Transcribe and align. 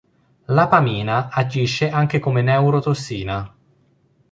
L'apamina 0.45 1.29
agisce 1.29 1.87
anche 1.87 2.17
come 2.17 2.41
neurotossina. 2.41 3.53